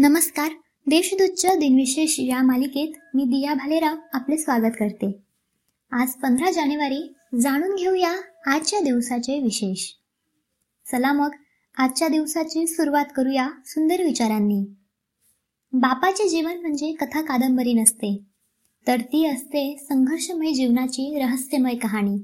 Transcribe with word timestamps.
नमस्कार. 0.00 0.48
देशदूतच्या 0.86 1.54
दिनविशेष 1.54 2.20
या 2.20 2.42
मालिकेत 2.42 2.88
मी 3.14 3.24
दिया 3.24 3.54
भालेराव 3.54 3.96
आपले 4.12 4.36
स्वागत 4.36 4.72
करते. 4.80 5.18
आज 5.92 6.12
पंधरा 6.12 6.50
जानेवारी 6.50 7.14
जाणून 7.40 7.76
घेऊया 7.76 8.14
आजच्या 8.46 8.80
दिवसाचे 8.80 9.42
विशेष. 9.42 9.90
चला 10.92 11.12
मग 11.12 11.30
आजच्या 11.76 12.08
दिवसाची 12.08 12.66
सुरुवात 12.66 13.04
करूया 13.16 13.48
सुंदर 13.64 14.02
विचारांनी. 14.02 14.64
बापाचे 15.72 16.28
जीवन 16.28 16.60
म्हणजे 16.60 16.92
कथा 16.92 17.20
कादंबरी 17.20 17.72
नसते. 17.72 18.20
तर 18.86 19.00
ती 19.00 19.26
असते 19.26 19.76
संघर्षमय 19.88 20.52
जीवनाची 20.52 21.18
रहस्यमय 21.18 21.74
कहाणी. 21.74 22.16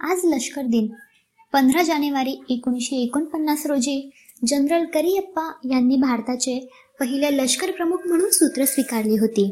आज 0.00 0.20
लष्कर 0.24 0.62
दिन. 0.62 0.94
पंधरा 1.52 1.82
जानेवारी 1.82 2.42
एकोणीसशे 2.48 2.96
एकोणपन्नास 2.96 3.66
रोजी 3.66 4.10
जनरल 4.46 4.84
करियप्पा 4.84 5.52
यांनी 5.70 5.96
भारताचे 5.96 6.68
पहिले 7.00 7.36
लष्कर 7.36 7.70
प्रमुख 7.70 7.96
म्हणून 8.06 8.30
सूत्र 8.30 8.64
स्वीकारली 8.64 9.16
होती. 9.18 9.50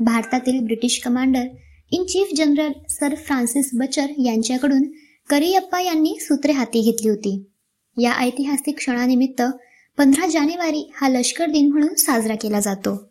भारतातील 0.00 0.60
British 0.60 1.00
commander 1.04 1.44
in 1.90 2.04
chief 2.04 2.28
general 2.36 2.72
sir 2.88 3.14
Francis 3.14 3.70
Bucher 3.74 4.06
यांच्याकडून 4.18 4.82
करियप्पा 5.30 5.80
यांनी 5.80 6.14
सूत्रे 6.20 6.52
हाती 6.52 6.80
घेतली 6.80 7.08
होती. 7.08 7.44
या 8.00 8.12
ऐतिहासिक 8.12 8.76
क्षणानिमित्त 8.76 9.42
पंधरा 9.98 10.26
जानेवारी 10.26 10.90
हा 10.94 11.08
लष्कर 11.08 11.46
दिन 11.46 11.70
म्हणून 11.70 11.94
साजरा 11.94 12.34
केला 12.34 12.60
जातो. 12.60 13.10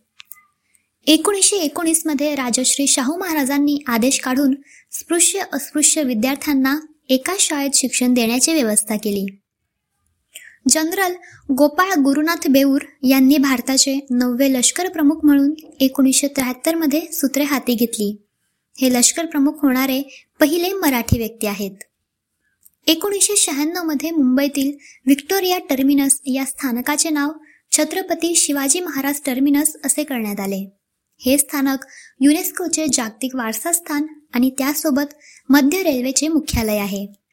एकोणीसशे 1.08 1.56
एकोणीसमध्ये 1.56 2.36
राजश्री 2.36 2.88
शाहू 2.88 3.18
महाराजांनी 3.18 3.84
आदेश 3.88 4.20
काढून 4.20 4.56
स्पृश्य 4.92 5.44
अस्पृश्य 5.54 6.04
विद्यार्थ्यांना 6.04 6.80
एकाच 7.10 7.40
शाळेत 7.40 7.70
शिक्षण 7.74 8.14
देण्याची 8.14 8.54
व्यवस्था 8.54 8.96
केली. 8.96 9.26
जनरल 10.70 11.14
गोपाळ 11.52 11.90
गुरुनाथ 11.90 12.48
बेऊर 12.50 12.82
यांनी 13.04 13.38
भारताचे 13.38 14.00
नववे 14.10 14.54
लष्कर 14.54 14.90
प्रमुख 14.90 15.16
म्हणून 15.24 15.54
एकोणीसशे 15.80 16.28
त्र्याहत्तरमध्ये 16.28 17.02
सूत्रे 17.12 17.44
हाती 17.44 17.74
घेतली. 17.74 18.16
हे 18.78 18.94
लष्कर 18.94 19.26
प्रमुख 19.26 19.54
होणारे 19.62 20.28
पहिले 20.40 20.74
मराठी 20.74 21.18
व्यक्ती 21.18 21.48
आहेत. 21.48 21.84
एकोणीसशे 22.88 23.36
शहाण्णवमध्ये 23.36 24.12
मुंबईतील 24.12 24.72
व्हिक्टोरिया 25.06 25.58
टर्मिनस 25.70 26.20
या 26.26 26.46
स्थानकाचे 26.46 27.10
नाव 27.10 27.32
छत्रपती 27.72 28.36
शिवाजी 28.36 28.80
महाराज 28.80 29.22
टर्मिनस 29.26 29.76
असे 29.86 30.04
करण्यात 30.04 30.40
आले. 30.40 30.70
हे 31.18 31.38
स्थानक 31.38 31.78
युनेस्कोचे 32.22 32.86
जागतिक 32.94 33.36
वारसा 33.36 33.72
स्थान 33.72 34.06
आणि 34.34 34.50
त्यासोबत 34.58 35.14
मध्य 35.50 35.84
रेल्वेचे 35.84 36.28
मुख्यालय 36.28 36.78
आहे. 36.78 37.25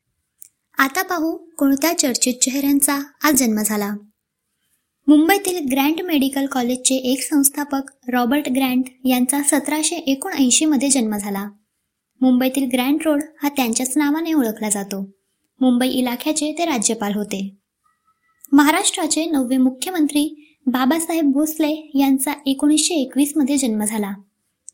आता 0.82 1.02
पाहू 1.02 1.36
कोणत्या 1.36 1.98
चर्चित 1.98 2.34
चेहऱ्यांचा 2.34 2.98
आज 3.22 3.34
जन्म 3.34 3.62
झाला. 3.62 3.90
मुंबईतील 5.06 5.68
ग्रँट 5.70 6.02
मेडिकल 6.02 6.46
कॉलेजचे 6.46 6.94
एक 6.94 7.22
संस्थापक 7.22 7.80
रॉबर्ट 8.08 8.48
ग्रँट 8.48 8.84
यांचा 9.04 9.42
सतराशे 9.42 9.96
एकोणऐंशी 9.96 10.64
मध्ये 10.64 10.88
जन्म 10.88 11.16
झाला. 11.16 11.48
मुंबईतील 12.20 12.68
ग्रँट 12.72 13.06
रोड 13.06 13.22
हा 13.42 13.48
त्यांच्याच 13.48 13.96
नावाने 13.96 14.32
ओळखला 14.32 14.68
जातो. 14.68 15.10
मुंबई 15.60 15.88
इलाख्याचे 15.88 16.54
ते 16.58 16.64
राज्यपाल 16.64 17.12
होते. 17.14 17.56
महाराष्ट्राचे 18.52 19.24
नववे 19.24 19.56
मुख्यमंत्री 19.56 20.54
बाबासाहेब 20.66 21.24
भोसले 21.24 21.90
यांचा 21.94 22.32
एकोणीसशे 22.46 22.94
एकवीसमध्ये 22.94 23.56
जन्म 23.56 23.84
झाला. 23.84 24.12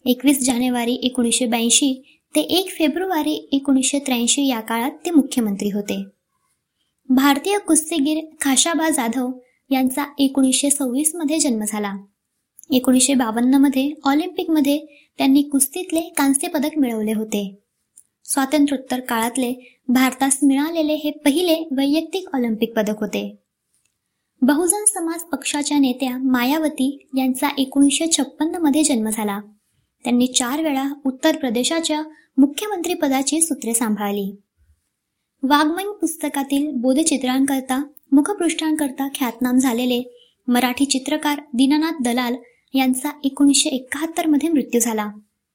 एकवीस 0.05 0.47
जानेवारी 0.47 0.95
एकोणीसशे 0.95 1.47
ब्याऐंशी 1.47 2.18
ते 2.35 2.41
एक 2.41 2.71
फेब्रुवारी 2.71 3.49
एकोणीसशे 3.53 3.99
त्र्याऐंशी 3.99 4.47
या 4.47 4.61
काळात 4.61 4.91
ते 4.91 5.11
मुख्यमंत्री 5.11 5.71
होते. 5.71 6.05
भारतीय 7.09 7.59
कुस्तीगीर 7.59 8.25
खाशाबा 8.41 8.91
जाधव 8.91 9.31
यांचा 9.71 10.05
एकोणीसशे 10.19 10.71
सव्वीसमध्ये 10.71 11.39
जन्म 11.39 11.65
झाला. 11.69 11.95
एकोणीसशे 12.71 13.15
बावन्नमध्ये 13.15 13.93
ऑलिम्पिकमध्ये 14.05 14.79
त्यांनी 15.19 15.43
कुस्तीतले 15.43 16.01
कांस्य 16.01 16.49
पदक 16.49 16.79
मिळवले 16.79 17.13
होते. 17.13 17.59
स्वातंत्र्योत्तर 18.25 19.01
काळातले 19.01 19.81
भारतास 19.89 20.39
मिळालेले 20.43 20.95
हे 20.95 21.11
पहिले 21.11 21.69
वैयक्तिक 21.77 22.29
ऑलिम्पिक 22.35 22.77
पदक 22.77 23.01
होते. 23.01 23.37
बहुजन 24.43 24.85
समाज 24.85 25.21
पक्षाच्या 25.21 25.79
नेत्या 25.79 26.19
मायावती 26.19 27.09
यांचा 27.17 27.49
एकोणीसशे 27.59 28.07
छप्पन्नमध्ये 28.07 28.85
जन्म 28.85 29.09
झाला. 29.09 29.41
त्यांनी 30.09 30.27
चार 30.27 30.63
वेळा 30.63 30.93
उत्तर 31.07 31.37
प्रदेशाच्या 31.37 32.03
मुख्यमंत्री 32.39 32.95
पदाची 32.95 33.41
सूत्रे 33.41 33.75
सांभाळली. 33.75 34.37
वाङ्मय 35.43 35.85
पुस्तकातील 35.85 36.71
बोधचित्रांकरता 36.75 37.85
मुखपृष्ठांकरता 38.13 39.09
ख्यातनाम 39.15 39.57
झालेले 39.59 40.31
मराठी 40.49 40.85
चित्रकार 40.85 41.41
दीनानाथ 41.55 41.93
दलाल 42.05 42.37
यांचा 42.75 43.11
एकोणीसशे 43.25 43.71
एकाहत्तरमध्ये 43.71 44.49
मृत्यू 44.49 44.81
झाला. 44.81 45.11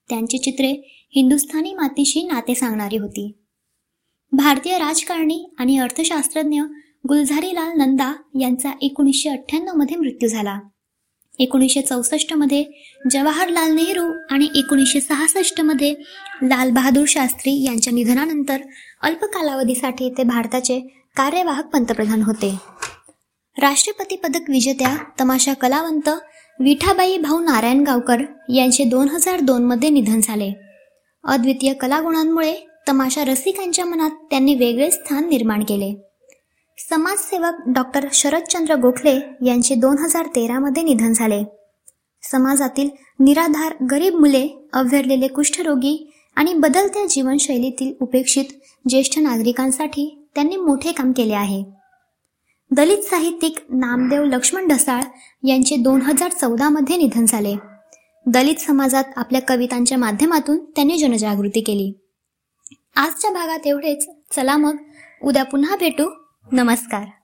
त्यांची 0.09 0.37
चित्रे 0.37 0.71
हिंदुस्थानी 1.15 1.73
मातीशी 1.73 2.23
नाते 2.23 2.55
सांगणारी 2.55 2.97
होती. 2.97 3.31
भारतीय 4.31 4.77
राजकारणी 4.77 5.53
आणि 5.59 5.77
अर्थशास्त्रज्ञ 5.77 6.61
गुलझारीलाल 7.09 7.77
नंदा 7.77 8.13
यांचा 8.39 8.71
एकोणीसशे 8.81 9.29
अठ्ठ्याण्णवमध्ये 9.29 9.95
मृत्यू 9.97 10.29
झाला. 10.29 10.59
एकोणीसशे 11.39 11.81
चौसष्टमध्ये 11.81 12.65
जवाहरलाल 13.11 13.71
नेहरू 13.71 14.11
आणि 14.31 14.47
एकोणीसशे 14.55 14.99
सहासष्टमध्ये 15.01 15.93
लालबहादूर 16.43 17.05
शास्त्री 17.07 17.63
यांच्या 17.63 17.93
निधनानंतर 17.93 18.57
अल्प 19.01 19.25
कालावधीसाठी 19.25 20.09
ते 20.17 20.23
भारताचे 20.23 20.79
कार्यवाहक 21.15 21.65
पंतप्रधान 21.65 22.21
होते. 22.21 22.59
राष्ट्रपती 23.61 24.15
पदक 24.15 24.49
विजेत्या 24.49 24.95
तमाशा 25.19 25.53
कलावंत 25.53 26.09
विठाबाई 26.59 27.17
भाऊ 27.17 27.39
नारायण 27.39 27.83
गावकर 27.83 28.21
यांचे 28.53 28.83
दोन 28.83 29.09
हजार 29.09 29.39
दोनमध्ये 29.39 29.89
निधन 29.89 30.19
झाले. 30.23 30.51
अद्वितीय 31.23 31.73
कलागुणांमुळे 31.73 32.53
तमाशा 32.87 33.25
रसिकांच्या 33.25 33.85
मनात 33.85 34.09
त्यांनी 34.09 34.55
वेगळे 34.55 34.91
स्थान 34.91 35.29
निर्माण 35.29 35.63
केले. 35.63 36.12
समाजसेवक 36.77 37.53
डॉक्टर 37.67 38.07
शरदचंद्र 38.13 38.75
गोखले 38.75 39.19
यांचे 39.45 39.75
दोन 39.75 39.97
हजार 39.97 40.25
तेरामध्ये 40.25 40.83
निधन 40.83 41.13
झाले. 41.13 41.43
समाजातील 42.31 42.89
निराधार 43.19 43.73
गरीब 43.91 44.15
मुले 44.15 44.69
अव्हेरलेले 44.73 45.27
कुष्ठरोगी 45.27 46.13
आणि 46.35 46.53
बदलत्या 46.53 47.05
जीवनशैलीतील 47.09 47.93
उपेक्षित 48.01 48.45
ज्येष्ठ 48.89 49.19
नागरिकांसाठी 49.19 50.27
त्यांनी 50.35 50.55
मोठे 50.55 50.91
काम 50.91 51.11
केले 51.11 51.33
आहे. 51.33 51.63
दलित 52.71 52.97
साहित्यिक 52.97 53.57
नामदेव 53.69 54.23
लक्ष्मण 54.23 54.67
ढसाळ 54.67 55.01
यांचे 55.43 55.75
दोन 55.75 56.01
हजार 56.01 56.31
चौदामध्ये 56.31 56.97
निधन 56.97 57.25
झाले. 57.25 57.55
दलित 58.25 58.55
समाजात 58.55 59.03
आपल्या 59.15 59.41
कवितांच्या 59.41 59.97
माध्यमातून 59.97 60.65
त्यांनी 60.65 60.97
जनजागृती 60.97 61.61
केली. 61.61 61.99
आजच्या 62.95 63.31
भागात 63.31 63.67
एवढेच. 63.67 64.09
चला 64.35 64.57
मग 64.57 64.75
उद्या 65.23 65.43
पुन्हा 65.43 65.75
भेटू. 65.75 66.22
नमस्कार. 66.51 67.22